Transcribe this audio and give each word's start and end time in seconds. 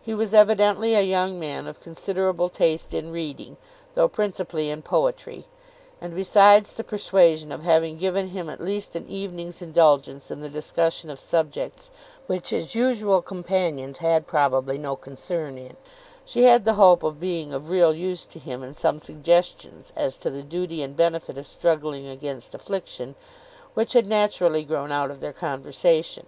He 0.00 0.14
was 0.14 0.34
evidently 0.34 0.94
a 0.94 1.00
young 1.02 1.36
man 1.40 1.66
of 1.66 1.80
considerable 1.80 2.48
taste 2.48 2.94
in 2.94 3.10
reading, 3.10 3.56
though 3.94 4.06
principally 4.06 4.70
in 4.70 4.82
poetry; 4.82 5.46
and 6.00 6.14
besides 6.14 6.72
the 6.72 6.84
persuasion 6.84 7.50
of 7.50 7.64
having 7.64 7.98
given 7.98 8.28
him 8.28 8.48
at 8.48 8.60
least 8.60 8.94
an 8.94 9.08
evening's 9.08 9.60
indulgence 9.60 10.30
in 10.30 10.42
the 10.42 10.48
discussion 10.48 11.10
of 11.10 11.18
subjects, 11.18 11.90
which 12.28 12.50
his 12.50 12.76
usual 12.76 13.20
companions 13.20 13.98
had 13.98 14.28
probably 14.28 14.78
no 14.78 14.94
concern 14.94 15.58
in, 15.58 15.76
she 16.24 16.44
had 16.44 16.64
the 16.64 16.74
hope 16.74 17.02
of 17.02 17.18
being 17.18 17.52
of 17.52 17.68
real 17.68 17.92
use 17.92 18.26
to 18.26 18.38
him 18.38 18.62
in 18.62 18.74
some 18.74 19.00
suggestions 19.00 19.92
as 19.96 20.16
to 20.18 20.30
the 20.30 20.44
duty 20.44 20.84
and 20.84 20.94
benefit 20.94 21.36
of 21.36 21.48
struggling 21.48 22.06
against 22.06 22.54
affliction, 22.54 23.16
which 23.74 23.94
had 23.94 24.06
naturally 24.06 24.62
grown 24.62 24.92
out 24.92 25.10
of 25.10 25.18
their 25.18 25.32
conversation. 25.32 26.26